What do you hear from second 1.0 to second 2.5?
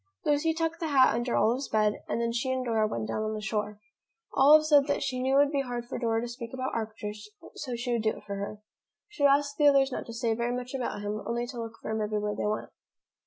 under Olive's bed and then she